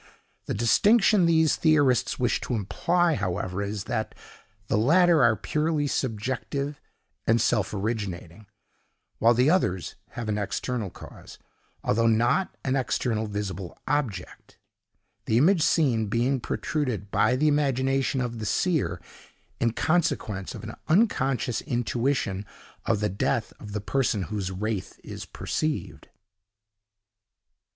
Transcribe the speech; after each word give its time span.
The 0.47 0.55
distinction 0.55 1.27
these 1.27 1.55
theorists 1.55 2.17
wish 2.17 2.41
to 2.41 2.55
imply, 2.55 3.13
however, 3.13 3.61
is 3.61 3.83
that 3.83 4.15
the 4.65 4.75
latter 4.75 5.21
are 5.23 5.35
purely 5.35 5.85
subjective 5.85 6.81
and 7.27 7.39
self 7.39 7.71
originating, 7.71 8.47
while 9.19 9.35
the 9.35 9.51
others 9.51 9.93
have 10.13 10.27
an 10.27 10.39
external 10.39 10.89
cause, 10.89 11.37
although 11.83 12.07
not 12.07 12.57
an 12.63 12.75
external 12.75 13.27
visible 13.27 13.77
object—the 13.87 15.37
image 15.37 15.61
seen 15.61 16.07
being 16.07 16.39
protruded 16.39 17.11
by 17.11 17.35
the 17.35 17.47
imagination 17.47 18.21
of 18.21 18.39
the 18.39 18.45
seer, 18.47 18.99
in 19.59 19.71
consequence 19.71 20.55
of 20.55 20.63
an 20.63 20.73
unconscious 20.87 21.61
intuition 21.61 22.43
of 22.87 23.01
the 23.01 23.09
death 23.09 23.53
of 23.59 23.73
the 23.73 23.81
person 23.81 24.23
whose 24.23 24.49
wraith 24.49 24.99
is 25.03 25.25
perceived. 25.27 26.07